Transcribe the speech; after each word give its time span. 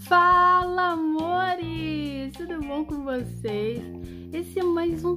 Fala, 0.00 0.92
amores! 0.92 2.32
Tudo 2.36 2.60
bom 2.60 2.84
com 2.84 3.04
vocês? 3.04 3.82
Esse 4.32 4.60
é 4.60 4.62
mais 4.62 5.04
um 5.04 5.16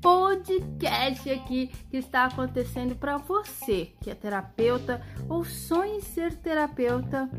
podcast 0.00 1.30
aqui 1.30 1.70
que 1.90 1.96
está 1.96 2.24
acontecendo 2.24 2.94
para 2.94 3.16
você 3.16 3.92
que 4.02 4.10
é 4.10 4.14
terapeuta 4.14 5.00
ou 5.28 5.44
sonha 5.44 5.96
em 5.96 6.00
ser 6.00 6.34
terapeuta, 6.34 7.30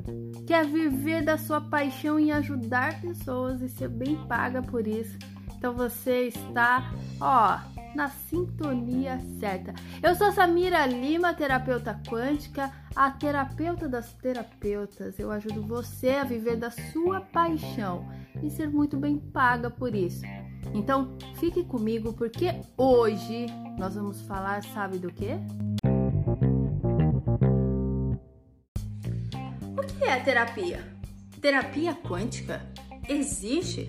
quer 0.47 0.65
viver 0.65 1.23
da 1.23 1.37
sua 1.37 1.61
paixão 1.61 2.19
em 2.19 2.31
ajudar 2.31 3.01
pessoas 3.01 3.61
e 3.61 3.69
ser 3.69 3.89
bem 3.89 4.15
paga 4.27 4.61
por 4.61 4.87
isso. 4.87 5.17
Então 5.57 5.73
você 5.73 6.27
está, 6.27 6.91
ó, 7.19 7.74
na 7.95 8.09
sintonia 8.09 9.19
certa. 9.39 9.73
Eu 10.03 10.13
sou 10.15 10.31
Samira 10.31 10.85
Lima, 10.85 11.33
terapeuta 11.33 11.99
quântica, 12.07 12.71
a 12.95 13.09
terapeuta 13.09 13.87
das 13.87 14.11
terapeutas. 14.13 15.17
Eu 15.17 15.31
ajudo 15.31 15.61
você 15.61 16.09
a 16.09 16.23
viver 16.25 16.57
da 16.57 16.69
sua 16.69 17.21
paixão 17.21 18.05
e 18.43 18.49
ser 18.49 18.69
muito 18.69 18.97
bem 18.97 19.17
paga 19.17 19.69
por 19.69 19.95
isso. 19.95 20.23
Então, 20.73 21.17
fique 21.39 21.63
comigo 21.63 22.11
porque 22.13 22.53
hoje 22.77 23.45
nós 23.79 23.95
vamos 23.95 24.21
falar, 24.21 24.61
sabe 24.63 24.97
do 24.97 25.11
quê? 25.11 25.37
O 29.77 29.81
que 29.87 30.03
é 30.03 30.19
terapia? 30.19 30.83
Terapia 31.39 31.93
quântica 31.93 32.61
existe? 33.07 33.87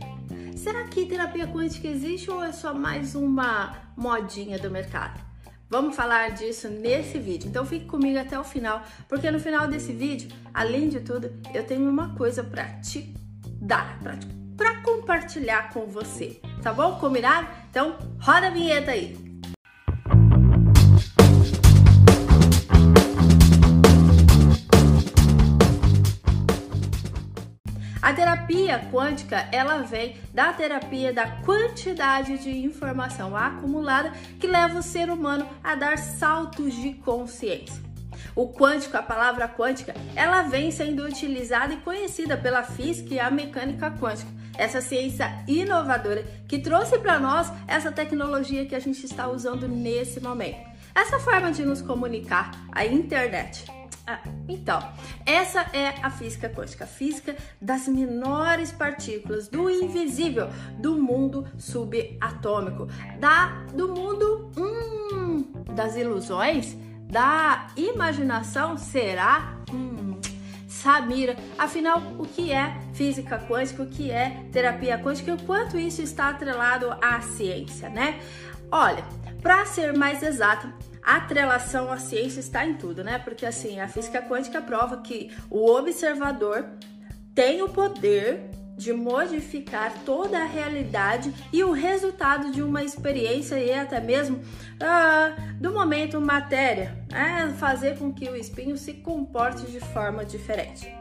Será 0.57 0.85
que 0.85 1.05
terapia 1.05 1.47
quântica 1.47 1.87
existe 1.87 2.31
ou 2.31 2.43
é 2.43 2.51
só 2.51 2.73
mais 2.73 3.15
uma 3.15 3.77
modinha 3.95 4.59
do 4.59 4.71
mercado? 4.71 5.21
Vamos 5.69 5.95
falar 5.95 6.31
disso 6.31 6.69
nesse 6.69 7.19
vídeo. 7.19 7.49
Então 7.49 7.67
fique 7.67 7.85
comigo 7.85 8.19
até 8.19 8.39
o 8.39 8.45
final, 8.45 8.83
porque 9.07 9.31
no 9.31 9.39
final 9.39 9.69
desse 9.69 9.93
vídeo, 9.93 10.31
além 10.55 10.89
de 10.89 11.01
tudo, 11.01 11.31
eu 11.53 11.65
tenho 11.65 11.89
uma 11.89 12.15
coisa 12.15 12.43
para 12.43 12.65
te 12.81 13.15
dar, 13.61 13.99
para 14.57 14.83
compartilhar 14.83 15.71
com 15.75 15.87
você. 15.87 16.41
Tá 16.63 16.73
bom? 16.73 16.99
Combinado? 16.99 17.47
Então 17.71 17.99
roda 18.19 18.47
a 18.47 18.51
vinheta 18.51 18.93
aí. 18.93 19.26
A 28.07 28.15
terapia 28.15 28.89
quântica, 28.93 29.49
ela 29.51 29.79
vem 29.79 30.15
da 30.33 30.53
terapia 30.53 31.13
da 31.13 31.27
quantidade 31.45 32.39
de 32.39 32.57
informação 32.57 33.37
acumulada 33.37 34.13
que 34.39 34.47
leva 34.47 34.79
o 34.79 34.83
ser 34.83 35.11
humano 35.11 35.45
a 35.61 35.75
dar 35.75 35.99
saltos 35.99 36.73
de 36.73 36.93
consciência. 36.93 37.83
O 38.33 38.49
quântico, 38.53 38.97
a 38.97 39.03
palavra 39.03 39.49
quântica, 39.49 39.93
ela 40.15 40.43
vem 40.43 40.71
sendo 40.71 41.05
utilizada 41.05 41.75
e 41.75 41.79
conhecida 41.79 42.37
pela 42.37 42.63
física 42.63 43.13
e 43.13 43.19
a 43.19 43.29
mecânica 43.29 43.91
quântica. 43.91 44.31
Essa 44.57 44.81
ciência 44.81 45.43
inovadora 45.49 46.25
que 46.47 46.61
trouxe 46.61 47.01
para 47.01 47.19
nós 47.19 47.53
essa 47.67 47.91
tecnologia 47.91 48.67
que 48.67 48.77
a 48.77 48.81
gente 48.81 49.05
está 49.05 49.27
usando 49.27 49.67
nesse 49.67 50.21
momento. 50.21 50.61
Essa 50.95 51.19
forma 51.19 51.51
de 51.51 51.65
nos 51.65 51.83
comunicar, 51.83 52.53
a 52.71 52.87
internet. 52.87 53.67
Ah, 54.07 54.21
então, 54.49 54.81
essa 55.25 55.63
é 55.73 55.89
a 56.01 56.11
física 56.11 56.49
quântica, 56.49 56.85
a 56.85 56.87
física 56.87 57.35
das 57.61 57.89
menores 57.89 58.71
partículas, 58.71 59.49
do 59.49 59.69
invisível, 59.69 60.49
do 60.79 60.95
mundo 60.95 61.45
subatômico, 61.59 62.87
da 63.19 63.65
do 63.75 63.89
mundo 63.89 64.53
hum, 64.57 65.53
das 65.75 65.97
ilusões, 65.97 66.77
da 67.11 67.67
imaginação. 67.77 68.79
Será? 68.79 69.57
Hum, 69.73 70.21
Samira, 70.83 71.37
afinal, 71.59 72.03
o 72.19 72.27
que 72.27 72.53
é 72.53 72.77
física 72.93 73.39
quântica, 73.39 73.83
o 73.83 73.87
que 73.87 74.11
é 74.11 74.45
terapia 74.53 74.99
quântica 74.99 75.31
e 75.31 75.35
o 75.35 75.43
quanto 75.43 75.79
isso 75.79 76.03
está 76.03 76.29
atrelado 76.29 76.91
à 77.01 77.21
ciência, 77.21 77.89
né? 77.89 78.21
Olha, 78.71 79.05
para 79.41 79.65
ser 79.65 79.97
mais 79.97 80.23
exata, 80.23 80.73
a 81.03 81.17
atrelação 81.17 81.91
à 81.91 81.99
ciência 81.99 82.41
está 82.41 82.67
em 82.67 82.75
tudo, 82.75 83.03
né? 83.03 83.19
Porque 83.19 83.47
assim, 83.47 83.81
a 83.81 83.89
física 83.89 84.21
quântica 84.21 84.61
prova 84.61 84.99
que 84.99 85.31
o 85.49 85.71
observador 85.71 86.67
tem 87.35 87.63
o 87.63 87.69
poder 87.69 88.51
de 88.77 88.93
modificar 88.93 89.93
toda 90.05 90.39
a 90.39 90.45
realidade 90.45 91.33
e 91.53 91.65
o 91.65 91.73
resultado 91.73 92.53
de 92.53 92.63
uma 92.63 92.85
experiência 92.85 93.59
e 93.59 93.73
até 93.73 94.01
mesmo 94.01 94.41
ah, 94.81 95.35
do 95.59 95.73
momento 95.73 96.21
matéria, 96.21 96.97
né? 97.11 97.55
fazer 97.59 97.99
com 97.99 98.13
que 98.13 98.29
o 98.29 98.37
espinho 98.37 98.77
se 98.77 98.93
comporte 98.95 99.67
de 99.67 99.81
forma 99.81 100.25
diferente. 100.25 100.95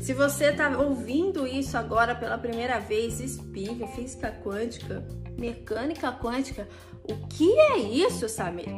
Se 0.00 0.12
você 0.12 0.46
está 0.46 0.68
ouvindo 0.78 1.46
isso 1.46 1.76
agora 1.78 2.14
pela 2.14 2.36
primeira 2.36 2.78
vez, 2.80 3.20
espinho, 3.20 3.86
física 3.88 4.32
quântica, 4.44 5.06
mecânica 5.38 6.12
quântica, 6.12 6.68
o 7.04 7.26
que 7.28 7.50
é 7.58 7.78
isso, 7.78 8.28
Samir? 8.28 8.68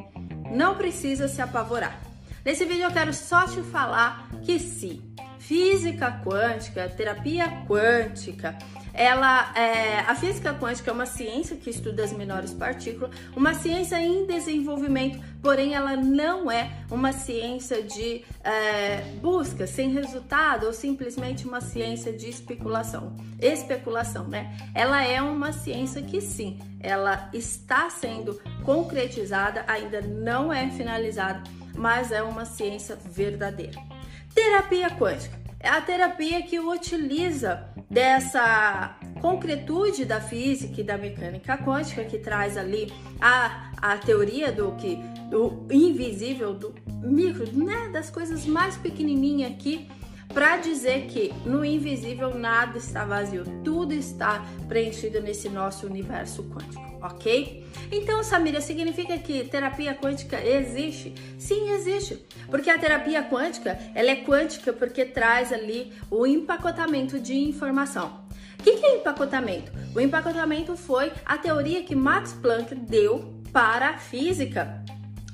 Não 0.52 0.76
precisa 0.76 1.26
se 1.26 1.40
apavorar. 1.40 2.00
Nesse 2.44 2.66
vídeo 2.66 2.84
eu 2.84 2.92
quero 2.92 3.14
só 3.14 3.46
te 3.46 3.62
falar 3.62 4.28
que 4.42 4.58
sim, 4.58 5.13
física 5.46 6.10
quântica, 6.24 6.88
terapia 6.88 7.48
quântica, 7.68 8.56
ela 8.94 9.52
é, 9.56 9.98
a 10.00 10.14
física 10.14 10.54
quântica 10.54 10.90
é 10.90 10.94
uma 10.94 11.04
ciência 11.04 11.56
que 11.56 11.68
estuda 11.68 12.04
as 12.04 12.12
menores 12.12 12.54
partículas, 12.54 13.10
uma 13.36 13.52
ciência 13.52 14.00
em 14.00 14.24
desenvolvimento, 14.24 15.20
porém 15.42 15.74
ela 15.74 15.96
não 15.96 16.50
é 16.50 16.70
uma 16.90 17.12
ciência 17.12 17.82
de 17.82 18.24
é, 18.42 19.00
busca 19.20 19.66
sem 19.66 19.92
resultado 19.92 20.64
ou 20.66 20.72
simplesmente 20.72 21.46
uma 21.46 21.60
ciência 21.60 22.12
de 22.12 22.30
especulação. 22.30 23.14
Especulação, 23.40 24.28
né? 24.28 24.56
Ela 24.74 25.04
é 25.04 25.20
uma 25.20 25.52
ciência 25.52 26.00
que 26.00 26.20
sim, 26.20 26.58
ela 26.80 27.28
está 27.34 27.90
sendo 27.90 28.40
concretizada, 28.64 29.64
ainda 29.66 30.00
não 30.00 30.52
é 30.52 30.70
finalizada, 30.70 31.42
mas 31.76 32.12
é 32.12 32.22
uma 32.22 32.44
ciência 32.44 32.96
verdadeira. 32.96 33.93
Terapia 34.34 34.90
quântica. 34.90 35.38
É 35.60 35.68
a 35.68 35.80
terapia 35.80 36.42
que 36.42 36.58
utiliza 36.58 37.66
dessa 37.88 38.98
concretude 39.20 40.04
da 40.04 40.20
física 40.20 40.80
e 40.80 40.84
da 40.84 40.98
mecânica 40.98 41.56
quântica 41.56 42.04
que 42.04 42.18
traz 42.18 42.56
ali 42.58 42.92
a, 43.20 43.70
a 43.80 43.96
teoria 43.96 44.52
do 44.52 44.72
que 44.72 44.96
do 45.30 45.66
invisível, 45.70 46.52
do 46.52 46.74
micro, 47.02 47.46
né, 47.52 47.88
das 47.92 48.10
coisas 48.10 48.44
mais 48.44 48.76
pequenininhas 48.76 49.52
aqui 49.52 49.88
para 50.32 50.56
dizer 50.56 51.06
que 51.06 51.32
no 51.44 51.64
invisível 51.64 52.36
nada 52.36 52.78
está 52.78 53.04
vazio, 53.04 53.44
tudo 53.62 53.92
está 53.92 54.44
preenchido 54.68 55.20
nesse 55.20 55.48
nosso 55.48 55.86
universo 55.86 56.42
quântico, 56.44 56.98
ok? 57.02 57.64
Então, 57.90 58.22
Samira, 58.22 58.60
significa 58.60 59.16
que 59.18 59.44
terapia 59.44 59.94
quântica 59.94 60.40
existe? 60.44 61.14
Sim, 61.38 61.70
existe, 61.70 62.24
porque 62.50 62.70
a 62.70 62.78
terapia 62.78 63.22
quântica 63.22 63.78
ela 63.94 64.10
é 64.10 64.16
quântica 64.16 64.72
porque 64.72 65.04
traz 65.04 65.52
ali 65.52 65.92
o 66.10 66.26
empacotamento 66.26 67.20
de 67.20 67.34
informação. 67.34 68.24
O 68.58 68.62
que, 68.62 68.76
que 68.76 68.86
é 68.86 68.96
empacotamento? 68.96 69.70
O 69.94 70.00
empacotamento 70.00 70.74
foi 70.76 71.12
a 71.24 71.36
teoria 71.36 71.82
que 71.82 71.94
Max 71.94 72.32
Planck 72.32 72.74
deu 72.74 73.34
para 73.52 73.90
a 73.90 73.98
física 73.98 74.83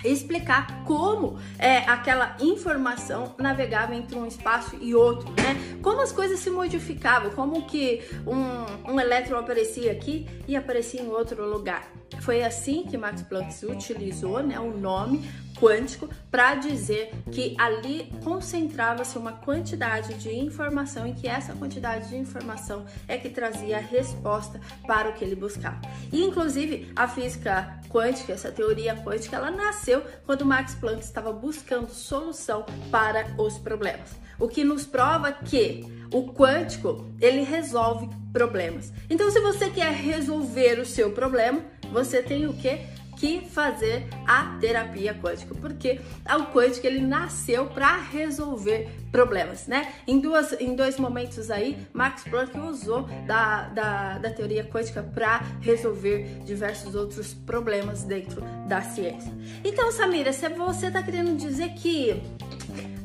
explicar 0.04 0.84
como 0.84 1.38
é, 1.58 1.78
aquela 1.78 2.36
informação 2.40 3.34
navegava 3.38 3.94
entre 3.94 4.16
um 4.18 4.26
espaço 4.26 4.76
e 4.80 4.94
outro, 4.94 5.30
né? 5.30 5.78
Como 5.82 6.00
as 6.00 6.12
coisas 6.12 6.40
se 6.40 6.50
modificavam, 6.50 7.30
como 7.30 7.66
que 7.66 8.02
um, 8.26 8.92
um 8.92 9.00
elétron 9.00 9.38
aparecia 9.38 9.92
aqui 9.92 10.26
e 10.46 10.56
aparecia 10.56 11.00
em 11.00 11.08
outro 11.08 11.48
lugar. 11.48 11.90
Foi 12.20 12.42
assim 12.42 12.84
que 12.84 12.98
Max 12.98 13.22
Planck 13.22 13.64
utilizou 13.66 14.42
né, 14.42 14.58
o 14.58 14.76
nome 14.76 15.24
quântico 15.58 16.08
para 16.30 16.54
dizer 16.54 17.12
que 17.30 17.54
ali 17.58 18.10
concentrava-se 18.24 19.16
uma 19.16 19.32
quantidade 19.32 20.14
de 20.14 20.34
informação 20.34 21.06
e 21.06 21.12
que 21.12 21.28
essa 21.28 21.52
quantidade 21.54 22.08
de 22.08 22.16
informação 22.16 22.84
é 23.06 23.16
que 23.16 23.28
trazia 23.28 23.76
a 23.76 23.80
resposta 23.80 24.60
para 24.86 25.10
o 25.10 25.12
que 25.12 25.24
ele 25.24 25.36
buscava. 25.36 25.80
E 26.12 26.24
inclusive 26.24 26.90
a 26.96 27.06
física 27.06 27.79
quântica, 27.90 28.32
essa 28.32 28.52
teoria 28.52 28.94
quântica, 28.94 29.36
ela 29.36 29.50
nasceu 29.50 30.02
quando 30.24 30.46
Max 30.46 30.74
Planck 30.74 31.02
estava 31.02 31.32
buscando 31.32 31.90
solução 31.90 32.64
para 32.90 33.26
os 33.36 33.58
problemas. 33.58 34.10
O 34.38 34.48
que 34.48 34.64
nos 34.64 34.86
prova 34.86 35.32
que 35.32 35.84
o 36.12 36.32
quântico, 36.32 37.06
ele 37.20 37.42
resolve 37.42 38.08
problemas. 38.32 38.92
Então, 39.08 39.30
se 39.30 39.40
você 39.40 39.68
quer 39.70 39.92
resolver 39.92 40.78
o 40.78 40.86
seu 40.86 41.10
problema, 41.12 41.60
você 41.92 42.22
tem 42.22 42.46
o 42.46 42.54
que? 42.54 42.80
Que 43.20 43.46
fazer 43.46 44.08
a 44.26 44.56
terapia 44.58 45.12
quântica, 45.12 45.54
porque 45.54 46.00
o 46.26 46.44
quântico 46.46 46.86
ele 46.86 47.02
nasceu 47.02 47.66
para 47.66 47.98
resolver 47.98 48.88
problemas, 49.12 49.66
né? 49.66 49.92
Em, 50.06 50.18
duas, 50.18 50.58
em 50.58 50.74
dois 50.74 50.96
momentos 50.98 51.50
aí, 51.50 51.76
Max 51.92 52.24
Planck 52.24 52.58
usou 52.58 53.02
da, 53.26 53.68
da, 53.68 54.18
da 54.18 54.30
teoria 54.30 54.64
quântica 54.64 55.02
para 55.02 55.42
resolver 55.60 56.40
diversos 56.46 56.94
outros 56.94 57.34
problemas 57.34 58.04
dentro 58.04 58.40
da 58.66 58.80
ciência. 58.80 59.30
Então, 59.62 59.92
Samira, 59.92 60.32
se 60.32 60.48
você 60.48 60.86
está 60.86 61.02
querendo 61.02 61.36
dizer 61.36 61.74
que 61.74 62.22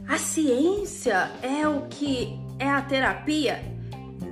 a 0.08 0.18
ciência 0.18 1.30
é 1.42 1.68
o 1.68 1.88
que 1.88 2.40
é 2.58 2.70
a 2.70 2.82
terapia? 2.82 3.62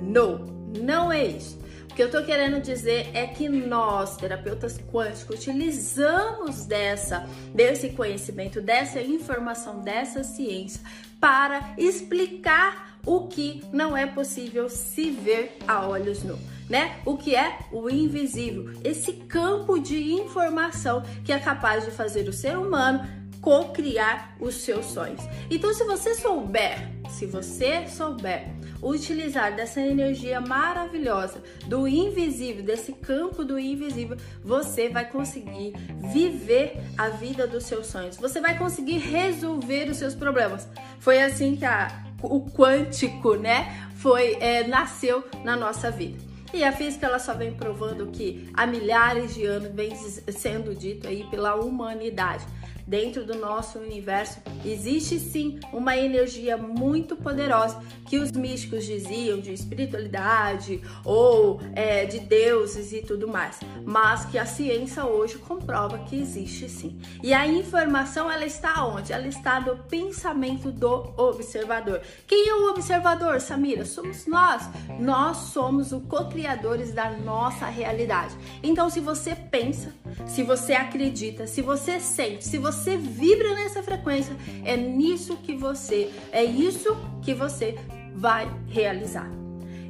Não, 0.00 0.38
não 0.80 1.12
é 1.12 1.26
isso. 1.26 1.62
O 1.94 1.96
que 1.96 2.02
eu 2.02 2.10
tô 2.10 2.24
querendo 2.24 2.60
dizer 2.60 3.08
é 3.14 3.24
que 3.24 3.48
nós, 3.48 4.16
terapeutas 4.16 4.76
quânticos, 4.92 5.36
utilizamos 5.38 6.66
dessa, 6.66 7.24
desse 7.54 7.90
conhecimento, 7.90 8.60
dessa 8.60 9.00
informação, 9.00 9.80
dessa 9.80 10.24
ciência 10.24 10.80
para 11.20 11.72
explicar 11.78 12.98
o 13.06 13.28
que 13.28 13.62
não 13.72 13.96
é 13.96 14.06
possível 14.06 14.68
se 14.68 15.08
ver 15.12 15.56
a 15.68 15.86
olhos 15.86 16.24
nus, 16.24 16.40
né? 16.68 16.96
O 17.06 17.16
que 17.16 17.36
é 17.36 17.60
o 17.70 17.88
invisível, 17.88 18.72
esse 18.82 19.12
campo 19.12 19.78
de 19.78 20.14
informação 20.14 21.00
que 21.24 21.32
é 21.32 21.38
capaz 21.38 21.84
de 21.84 21.92
fazer 21.92 22.28
o 22.28 22.32
ser 22.32 22.58
humano 22.58 23.06
co-criar 23.40 24.34
os 24.40 24.56
seus 24.56 24.86
sonhos. 24.86 25.20
Então, 25.48 25.72
se 25.72 25.84
você 25.84 26.14
souber, 26.16 26.90
se 27.10 27.26
você 27.26 27.86
souber 27.86 28.48
utilizar 28.84 29.56
dessa 29.56 29.80
energia 29.80 30.40
maravilhosa 30.40 31.42
do 31.66 31.88
invisível, 31.88 32.62
desse 32.62 32.92
campo 32.92 33.44
do 33.44 33.58
invisível, 33.58 34.16
você 34.42 34.88
vai 34.88 35.08
conseguir 35.08 35.72
viver 36.12 36.76
a 36.98 37.08
vida 37.08 37.46
dos 37.46 37.64
seus 37.64 37.86
sonhos. 37.86 38.16
Você 38.18 38.40
vai 38.40 38.58
conseguir 38.58 38.98
resolver 38.98 39.88
os 39.90 39.96
seus 39.96 40.14
problemas. 40.14 40.68
Foi 41.00 41.22
assim 41.22 41.56
que 41.56 41.64
a, 41.64 42.04
o 42.22 42.50
quântico, 42.50 43.34
né, 43.34 43.88
foi 43.96 44.36
é, 44.40 44.66
nasceu 44.66 45.24
na 45.42 45.56
nossa 45.56 45.90
vida. 45.90 46.18
E 46.52 46.62
a 46.62 46.70
física 46.70 47.06
ela 47.06 47.18
só 47.18 47.34
vem 47.34 47.52
provando 47.52 48.06
que 48.06 48.48
há 48.54 48.64
milhares 48.64 49.34
de 49.34 49.44
anos 49.44 49.72
vem 49.72 49.92
sendo 49.96 50.72
dito 50.72 51.08
aí 51.08 51.24
pela 51.24 51.56
humanidade 51.56 52.46
dentro 52.86 53.24
do 53.24 53.34
nosso 53.34 53.78
universo 53.78 54.40
existe 54.64 55.18
sim 55.18 55.58
uma 55.72 55.96
energia 55.96 56.56
muito 56.56 57.16
poderosa 57.16 57.82
que 58.06 58.18
os 58.18 58.30
místicos 58.32 58.84
diziam 58.84 59.40
de 59.40 59.52
espiritualidade 59.52 60.80
ou 61.04 61.60
é, 61.74 62.04
de 62.04 62.20
deuses 62.20 62.92
e 62.92 63.02
tudo 63.02 63.26
mais, 63.26 63.60
mas 63.84 64.24
que 64.26 64.38
a 64.38 64.46
ciência 64.46 65.04
hoje 65.04 65.38
comprova 65.38 65.98
que 66.00 66.20
existe 66.20 66.68
sim. 66.68 66.98
E 67.22 67.32
a 67.32 67.46
informação 67.46 68.30
ela 68.30 68.44
está 68.44 68.84
onde? 68.84 69.12
Ela 69.12 69.26
está 69.26 69.60
no 69.60 69.76
pensamento 69.76 70.70
do 70.70 71.12
observador. 71.16 72.00
Quem 72.26 72.48
é 72.48 72.54
o 72.54 72.70
observador, 72.70 73.40
Samira? 73.40 73.84
Somos 73.84 74.26
nós. 74.26 74.68
Nós 75.00 75.36
somos 75.36 75.92
os 75.92 76.04
co-criadores 76.04 76.92
da 76.92 77.10
nossa 77.10 77.66
realidade. 77.66 78.34
Então, 78.62 78.90
se 78.90 79.00
você 79.00 79.34
pensa, 79.34 79.92
se 80.26 80.42
você 80.42 80.74
acredita, 80.74 81.46
se 81.46 81.62
você 81.62 81.98
sente, 81.98 82.44
se 82.44 82.58
você 82.58 82.73
vibra 82.96 83.54
nessa 83.54 83.82
frequência, 83.82 84.36
é 84.64 84.76
nisso 84.76 85.36
que 85.36 85.54
você, 85.54 86.10
é 86.32 86.44
isso 86.44 86.96
que 87.22 87.34
você 87.34 87.78
vai 88.14 88.48
realizar. 88.68 89.30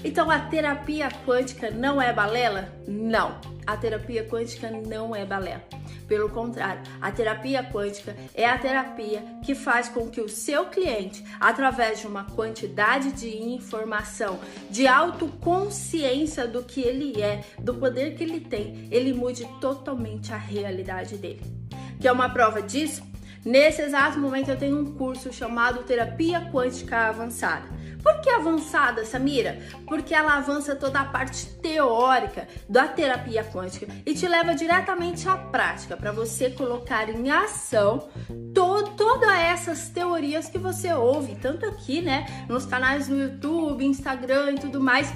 Então 0.05 0.31
a 0.31 0.39
terapia 0.39 1.09
quântica 1.27 1.71
não 1.71 2.01
é 2.01 2.13
balela? 2.13 2.73
Não. 2.87 3.41
A 3.67 3.77
terapia 3.77 4.23
quântica 4.29 4.71
não 4.71 5.17
é 5.17 5.25
balela. 5.25 5.63
Pelo 6.07 6.29
contrário, 6.29 6.83
a 7.01 7.11
terapia 7.11 7.65
quântica 7.65 8.15
é 8.35 8.47
a 8.47 8.59
terapia 8.59 9.25
que 9.43 9.55
faz 9.55 9.89
com 9.89 10.11
que 10.11 10.21
o 10.21 10.29
seu 10.29 10.67
cliente, 10.67 11.25
através 11.41 12.01
de 12.01 12.07
uma 12.07 12.25
quantidade 12.25 13.13
de 13.13 13.43
informação, 13.43 14.39
de 14.71 14.87
autoconsciência 14.87 16.47
do 16.47 16.63
que 16.63 16.83
ele 16.83 17.23
é, 17.23 17.43
do 17.59 17.75
poder 17.75 18.15
que 18.17 18.23
ele 18.23 18.41
tem, 18.41 18.87
ele 18.91 19.15
mude 19.15 19.49
totalmente 19.61 20.33
a 20.33 20.37
realidade 20.37 21.17
dele. 21.17 21.64
Que 22.05 22.09
é 22.09 22.13
uma 22.13 22.29
prova 22.29 22.61
disso? 22.61 23.03
Nesse 23.43 23.81
exato 23.81 24.19
momento 24.19 24.51
eu 24.51 24.59
tenho 24.59 24.79
um 24.79 24.93
curso 24.93 25.33
chamado 25.33 25.85
Terapia 25.85 26.51
Quântica 26.53 27.09
Avançada. 27.09 27.67
Por 28.03 28.21
que 28.21 28.29
avançada, 28.29 29.07
Samira? 29.07 29.59
Porque 29.87 30.15
ela 30.15 30.37
avança 30.37 30.77
toda 30.77 31.01
a 31.01 31.07
parte 31.07 31.47
teórica 31.63 32.47
da 32.69 32.87
terapia 32.87 33.43
quântica 33.43 33.87
e 34.05 34.13
te 34.13 34.29
leva 34.29 34.55
diretamente 34.55 35.27
à 35.27 35.35
prática 35.35 35.97
para 35.97 36.13
você 36.13 36.51
colocar 36.51 37.09
em 37.09 37.31
ação 37.31 38.07
to 38.55 38.83
todas 38.99 39.31
essas 39.31 39.89
teorias 39.89 40.47
que 40.47 40.59
você 40.59 40.93
ouve, 40.93 41.37
tanto 41.37 41.65
aqui, 41.65 42.03
né, 42.03 42.27
nos 42.51 42.67
canais 42.67 43.09
do 43.09 43.19
YouTube, 43.19 43.83
Instagram 43.83 44.57
e 44.57 44.59
tudo 44.59 44.79
mais 44.79 45.11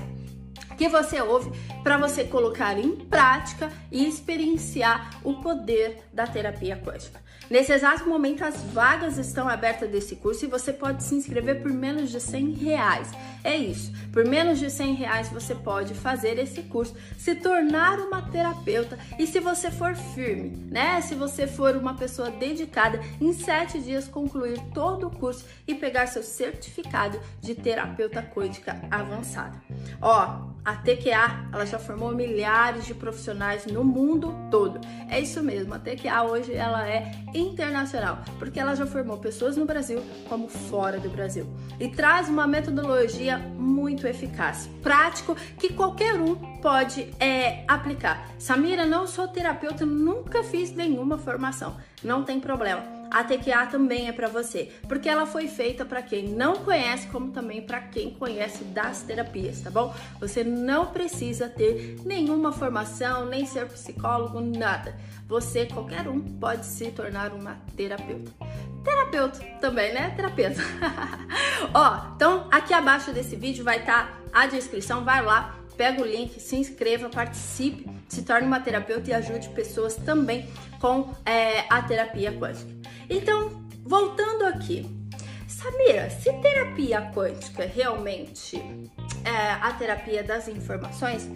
que 0.78 0.88
você 0.88 1.20
ouve 1.20 1.50
para 1.82 1.98
você 1.98 2.24
colocar 2.24 2.78
em 2.78 2.94
prática 2.94 3.70
e 3.90 4.06
experienciar 4.06 5.10
o 5.24 5.34
poder 5.34 6.04
da 6.12 6.26
terapia 6.26 6.76
quântica. 6.76 7.20
Nesse 7.50 7.72
exato 7.72 8.06
momento, 8.06 8.44
as 8.44 8.62
vagas 8.62 9.16
estão 9.16 9.48
abertas 9.48 9.90
desse 9.90 10.16
curso 10.16 10.44
e 10.44 10.48
você 10.48 10.70
pode 10.70 11.02
se 11.02 11.14
inscrever 11.14 11.62
por 11.62 11.72
menos 11.72 12.10
de 12.10 12.20
100 12.20 12.52
reais. 12.52 13.10
É 13.42 13.56
isso, 13.56 13.90
por 14.12 14.24
menos 14.26 14.58
de 14.58 14.70
100 14.70 14.94
reais 14.94 15.28
você 15.30 15.54
pode 15.54 15.94
fazer 15.94 16.38
esse 16.38 16.62
curso, 16.64 16.94
se 17.16 17.34
tornar 17.36 17.98
uma 18.00 18.20
terapeuta 18.30 18.98
e 19.18 19.26
se 19.26 19.40
você 19.40 19.70
for 19.70 19.96
firme, 19.96 20.50
né? 20.70 21.00
Se 21.00 21.14
você 21.14 21.46
for 21.46 21.74
uma 21.74 21.94
pessoa 21.94 22.30
dedicada, 22.30 23.00
em 23.18 23.32
sete 23.32 23.80
dias 23.80 24.06
concluir 24.06 24.60
todo 24.74 25.06
o 25.06 25.10
curso 25.10 25.46
e 25.66 25.74
pegar 25.74 26.06
seu 26.06 26.22
certificado 26.22 27.18
de 27.40 27.54
terapeuta 27.54 28.22
quântica 28.22 28.78
avançada. 28.90 29.58
Ó, 30.02 30.48
a 30.68 30.76
TQA, 30.76 31.48
ela 31.50 31.64
já 31.64 31.78
formou 31.78 32.14
milhares 32.14 32.84
de 32.84 32.92
profissionais 32.92 33.64
no 33.64 33.82
mundo 33.82 34.34
todo. 34.50 34.78
É 35.08 35.18
isso 35.18 35.42
mesmo, 35.42 35.72
a 35.72 35.78
TQA 35.78 36.24
hoje 36.24 36.52
ela 36.52 36.86
é 36.86 37.10
internacional, 37.34 38.18
porque 38.38 38.60
ela 38.60 38.74
já 38.74 38.84
formou 38.84 39.16
pessoas 39.16 39.56
no 39.56 39.64
Brasil 39.64 40.02
como 40.28 40.46
fora 40.46 41.00
do 41.00 41.08
Brasil. 41.08 41.46
E 41.80 41.88
traz 41.88 42.28
uma 42.28 42.46
metodologia 42.46 43.38
muito 43.38 44.06
eficaz, 44.06 44.68
prático, 44.82 45.34
que 45.58 45.72
qualquer 45.72 46.20
um 46.20 46.34
pode 46.60 47.14
é, 47.18 47.64
aplicar. 47.66 48.28
Samira, 48.38 48.84
não 48.84 49.06
sou 49.06 49.26
terapeuta, 49.26 49.86
nunca 49.86 50.44
fiz 50.44 50.70
nenhuma 50.70 51.16
formação. 51.16 51.78
Não 52.04 52.22
tem 52.24 52.38
problema 52.38 52.97
a 53.10 53.24
TQA 53.24 53.66
também 53.66 54.08
é 54.08 54.12
para 54.12 54.28
você, 54.28 54.70
porque 54.86 55.08
ela 55.08 55.26
foi 55.26 55.48
feita 55.48 55.84
para 55.84 56.02
quem 56.02 56.28
não 56.28 56.56
conhece, 56.56 57.06
como 57.08 57.30
também 57.30 57.62
para 57.62 57.80
quem 57.80 58.10
conhece 58.10 58.64
das 58.64 59.02
terapias, 59.02 59.60
tá 59.60 59.70
bom? 59.70 59.94
Você 60.20 60.44
não 60.44 60.86
precisa 60.86 61.48
ter 61.48 61.96
nenhuma 62.04 62.52
formação, 62.52 63.26
nem 63.26 63.46
ser 63.46 63.66
psicólogo, 63.66 64.40
nada. 64.40 64.94
Você, 65.26 65.66
qualquer 65.66 66.08
um, 66.08 66.20
pode 66.20 66.66
se 66.66 66.90
tornar 66.90 67.32
uma 67.32 67.56
terapeuta. 67.76 68.30
Terapeuta 68.84 69.40
também, 69.60 69.92
né? 69.92 70.10
Terapeuta. 70.16 70.60
Ó, 71.74 72.14
então 72.14 72.46
aqui 72.50 72.72
abaixo 72.72 73.12
desse 73.12 73.36
vídeo 73.36 73.64
vai 73.64 73.80
estar 73.80 74.06
tá 74.06 74.18
a 74.32 74.46
descrição, 74.46 75.04
vai 75.04 75.22
lá, 75.22 75.58
pega 75.76 76.02
o 76.02 76.06
link, 76.06 76.40
se 76.40 76.56
inscreva, 76.56 77.08
participe, 77.08 77.88
se 78.08 78.22
torne 78.22 78.46
uma 78.46 78.60
terapeuta 78.60 79.10
e 79.10 79.14
ajude 79.14 79.48
pessoas 79.50 79.96
também 79.96 80.48
com 80.80 81.14
é, 81.24 81.64
a 81.68 81.82
terapia 81.82 82.32
quântica. 82.32 82.70
Então, 83.08 83.66
voltando 83.84 84.44
aqui, 84.44 84.98
Samira, 85.46 86.10
se 86.10 86.32
terapia 86.34 87.10
quântica 87.12 87.66
realmente 87.66 88.62
é 89.24 89.52
a 89.60 89.72
terapia 89.72 90.22
das 90.22 90.46
informações, 90.46 91.28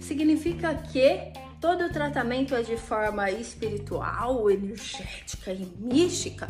significa 0.00 0.74
que 0.74 1.32
todo 1.60 1.84
o 1.84 1.92
tratamento 1.92 2.54
é 2.54 2.62
de 2.62 2.76
forma 2.76 3.30
espiritual, 3.30 4.50
energética 4.50 5.52
e 5.52 5.66
mística? 5.78 6.48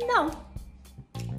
Não. 0.00 0.30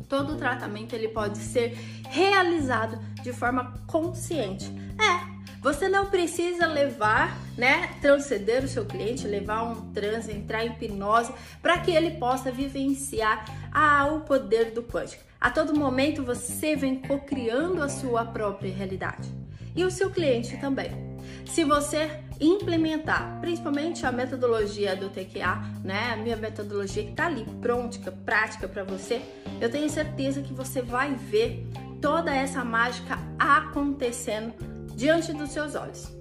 Todo 0.07 0.37
tratamento 0.37 0.93
ele 0.93 1.07
pode 1.07 1.39
ser 1.39 1.75
realizado 2.09 2.99
de 3.21 3.33
forma 3.33 3.73
consciente. 3.87 4.71
É, 5.01 5.24
você 5.65 5.89
não 5.89 6.05
precisa 6.05 6.67
levar, 6.67 7.35
né, 7.57 7.95
transcender 7.99 8.63
o 8.63 8.67
seu 8.67 8.85
cliente, 8.85 9.27
levar 9.27 9.63
um 9.63 9.91
transe, 9.93 10.31
entrar 10.31 10.63
em 10.63 10.67
hipnose, 10.67 11.33
para 11.59 11.79
que 11.79 11.89
ele 11.89 12.11
possa 12.19 12.51
vivenciar 12.51 13.43
ah, 13.73 14.05
o 14.13 14.19
poder 14.19 14.69
do 14.69 14.83
quântico. 14.83 15.23
A 15.41 15.49
todo 15.49 15.75
momento 15.75 16.21
você 16.21 16.75
vem 16.75 16.97
co-criando 16.97 17.81
a 17.81 17.89
sua 17.89 18.23
própria 18.23 18.71
realidade. 18.71 19.27
E 19.75 19.83
o 19.83 19.89
seu 19.89 20.11
cliente 20.11 20.55
também. 20.57 20.91
Se 21.47 21.63
você 21.63 22.11
implementar, 22.39 23.39
principalmente 23.41 24.05
a 24.05 24.11
metodologia 24.11 24.95
do 24.95 25.09
TQA, 25.09 25.63
né, 25.83 26.11
a 26.13 26.15
minha 26.15 26.37
metodologia 26.37 27.03
que 27.03 27.09
está 27.09 27.25
ali 27.25 27.43
pronta, 27.59 28.11
prática 28.11 28.67
para 28.67 28.83
você, 28.83 29.19
eu 29.59 29.71
tenho 29.71 29.89
certeza 29.89 30.43
que 30.43 30.53
você 30.53 30.83
vai 30.83 31.15
ver 31.15 31.65
toda 31.99 32.31
essa 32.35 32.63
mágica 32.63 33.17
acontecendo 33.39 34.74
diante 34.95 35.33
dos 35.33 35.51
seus 35.51 35.75
olhos. 35.75 36.11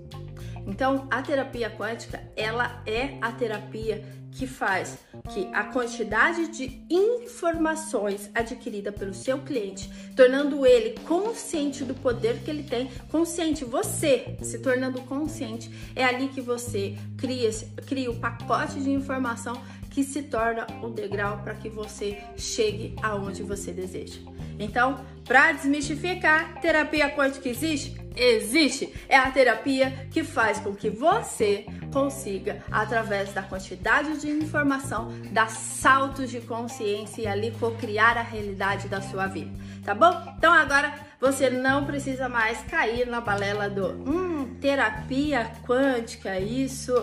Então, 0.66 1.06
a 1.10 1.20
terapia 1.20 1.70
quântica, 1.70 2.22
ela 2.36 2.82
é 2.86 3.18
a 3.20 3.30
terapia 3.32 4.02
que 4.34 4.46
faz 4.46 4.98
que 5.32 5.48
a 5.52 5.64
quantidade 5.64 6.48
de 6.48 6.84
informações 6.90 8.30
adquirida 8.34 8.90
pelo 8.90 9.14
seu 9.14 9.38
cliente, 9.38 9.88
tornando 10.16 10.66
ele 10.66 10.98
consciente 11.06 11.84
do 11.84 11.94
poder 11.94 12.40
que 12.40 12.50
ele 12.50 12.64
tem, 12.64 12.90
consciente, 13.10 13.64
você 13.64 14.36
se 14.42 14.58
tornando 14.58 15.00
consciente, 15.02 15.70
é 15.94 16.04
ali 16.04 16.28
que 16.28 16.40
você 16.40 16.96
cria, 17.16 17.50
cria 17.86 18.10
o 18.10 18.16
pacote 18.16 18.80
de 18.80 18.90
informação 18.90 19.60
que 19.90 20.02
se 20.02 20.22
torna 20.24 20.66
o 20.82 20.88
degrau 20.88 21.38
para 21.44 21.54
que 21.54 21.68
você 21.68 22.18
chegue 22.36 22.96
aonde 23.00 23.44
você 23.44 23.70
deseja. 23.70 24.18
Então, 24.58 25.04
para 25.24 25.52
desmistificar, 25.52 26.60
terapia 26.60 27.08
quântica 27.08 27.48
existe? 27.48 28.03
Existe! 28.16 28.94
É 29.08 29.16
a 29.16 29.30
terapia 29.30 30.06
que 30.10 30.22
faz 30.22 30.58
com 30.58 30.74
que 30.74 30.88
você 30.88 31.66
consiga, 31.92 32.62
através 32.70 33.32
da 33.32 33.42
quantidade 33.42 34.20
de 34.20 34.30
informação, 34.30 35.12
dar 35.32 35.50
saltos 35.50 36.30
de 36.30 36.40
consciência 36.40 37.22
e 37.22 37.26
ali 37.26 37.50
co-criar 37.52 38.16
a 38.16 38.22
realidade 38.22 38.88
da 38.88 39.00
sua 39.00 39.26
vida, 39.26 39.50
tá 39.84 39.94
bom? 39.94 40.12
Então 40.36 40.52
agora 40.52 40.94
você 41.20 41.48
não 41.48 41.84
precisa 41.84 42.28
mais 42.28 42.62
cair 42.64 43.06
na 43.06 43.20
balela 43.20 43.68
do 43.70 43.86
hum, 43.86 44.33
terapia 44.60 45.50
quântica, 45.66 46.38
isso 46.38 46.94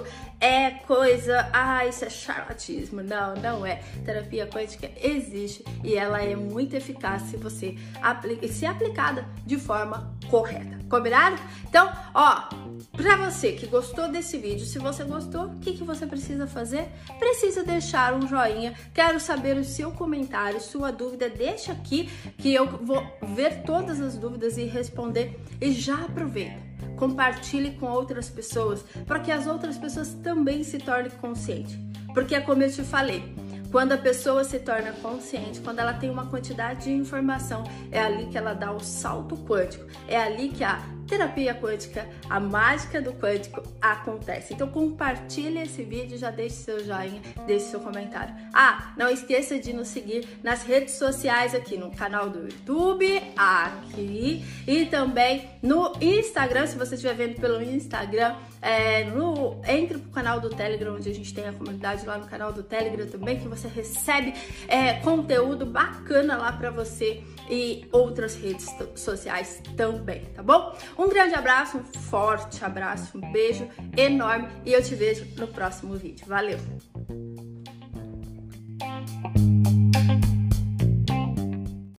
é 0.42 0.72
coisa, 0.72 1.48
ah, 1.54 1.86
isso 1.86 2.04
é 2.04 2.10
charlatismo. 2.10 3.04
Não, 3.04 3.36
não 3.36 3.66
é. 3.66 3.76
Terapia 4.04 4.48
quântica 4.48 4.90
existe 5.00 5.64
e 5.84 5.96
ela 5.96 6.22
é 6.22 6.36
muito 6.36 6.76
eficaz 6.76 7.22
se 7.24 7.38
você 7.38 7.78
aplica, 8.02 8.48
se 8.48 8.66
aplicada 8.66 9.24
de 9.46 9.58
forma 9.58 10.18
correta. 10.30 10.80
Combinado? 10.90 11.38
Então, 11.70 11.90
ó, 12.14 12.50
pra 12.92 13.16
você 13.18 13.54
que 13.54 13.68
gostou 13.68 14.10
desse 14.10 14.38
vídeo, 14.38 14.66
se 14.66 14.80
você 14.80 15.04
gostou, 15.04 15.46
o 15.46 15.60
que, 15.60 15.74
que 15.74 15.84
você 15.84 16.08
precisa 16.08 16.48
fazer? 16.48 16.90
Precisa 17.20 17.64
deixar 17.64 18.14
um 18.14 18.28
joinha. 18.28 18.74
Quero 18.94 19.20
saber 19.20 19.56
o 19.58 19.64
seu 19.64 19.92
comentário, 19.92 20.60
sua 20.60 20.92
dúvida, 20.92 21.30
deixa 21.30 21.72
aqui 21.72 22.10
que 22.38 22.54
eu 22.54 22.66
vou 22.66 23.06
ver 23.36 23.62
todas 23.62 24.02
as 24.02 24.18
dúvidas 24.18 24.58
e 24.58 24.66
responder. 24.66 25.40
E 25.62 25.72
já 25.72 26.04
aproveita 26.04 26.71
compartilhe 27.02 27.72
com 27.72 27.88
outras 27.88 28.30
pessoas, 28.30 28.86
para 29.08 29.20
que 29.20 29.32
as 29.32 29.48
outras 29.48 29.76
pessoas 29.76 30.14
também 30.22 30.64
se 30.64 30.78
tornem 30.78 31.10
conscientes. 31.10 31.76
Porque 32.14 32.36
é 32.36 32.40
como 32.40 32.62
eu 32.62 32.72
te 32.72 32.84
falei, 32.84 33.24
quando 33.72 33.94
a 33.94 33.98
pessoa 33.98 34.44
se 34.44 34.60
torna 34.60 34.92
consciente, 34.94 35.62
quando 35.62 35.80
ela 35.80 35.94
tem 35.94 36.10
uma 36.10 36.28
quantidade 36.28 36.86
de 36.86 36.92
informação, 36.92 37.64
é 37.92 38.00
ali 38.00 38.26
que 38.26 38.38
ela 38.38 38.54
dá 38.54 38.72
o 38.72 38.80
salto 38.80 39.38
quântico, 39.38 39.86
é 40.08 40.18
ali 40.18 40.50
que 40.50 40.64
a 40.64 40.84
terapia 41.08 41.54
quântica, 41.54 42.08
a 42.30 42.40
mágica 42.40 43.02
do 43.02 43.14
quântico 43.14 43.62
acontece. 43.82 44.54
Então 44.54 44.70
compartilhe 44.70 45.60
esse 45.60 45.84
vídeo, 45.84 46.18
já 46.18 46.32
deixe 46.32 46.56
seu 46.56 46.84
joinha, 46.84 47.22
deixe 47.46 47.66
seu 47.66 47.80
comentário. 47.80 48.34
Ah, 48.54 48.94
não 48.98 49.10
esqueça 49.10 49.60
de 49.60 49.74
nos 49.74 49.90
seguir 49.90 50.26
nas 50.42 50.64
redes 50.64 50.96
sociais 50.96 51.54
aqui 51.54 51.78
no 51.78 51.92
canal 51.92 52.30
do 52.30 52.40
YouTube, 52.40 53.22
aqui 53.36 54.46
e 54.66 54.86
também 54.86 55.50
no 55.62 55.94
Instagram, 56.02 56.68
se 56.68 56.78
você 56.78 56.96
estiver 56.96 57.14
vendo 57.14 57.40
pelo 57.40 57.62
Instagram, 57.62 58.36
é, 58.62 59.04
no, 59.06 59.60
entre 59.68 59.98
pro 59.98 60.12
canal 60.12 60.40
do 60.40 60.50
Telegram, 60.50 60.96
onde 60.96 61.10
a 61.10 61.14
gente 61.14 61.34
tem 61.34 61.48
a 61.48 61.54
comunidade 61.54 62.06
lá 62.06 62.18
no 62.18 62.28
canal 62.28 62.54
do 62.54 62.64
Telegram 62.64 63.08
também, 63.08 63.40
que 63.40 63.48
você 63.48 63.68
recebe 63.68 64.34
é, 64.68 64.94
conteúdo 64.96 65.66
bacana 65.66 66.38
lá 66.38 66.52
para 66.52 66.70
você 66.70 67.24
e 67.50 67.88
outras 67.92 68.36
redes 68.36 68.68
sociais 68.96 69.62
também, 69.76 70.26
tá 70.26 70.44
bom? 70.44 70.76
Um 70.98 71.10
grande 71.10 71.34
abraço, 71.34 71.78
um 71.78 71.84
forte 71.84 72.64
abraço, 72.64 73.18
um 73.18 73.32
beijo 73.32 73.68
enorme 73.98 74.48
e 74.66 74.74
eu 74.74 74.84
te 74.84 74.96
vejo 74.96 75.26
no 75.38 75.48
próximo 75.48 75.96
vídeo. 75.96 76.26
Valeu! 76.28 76.60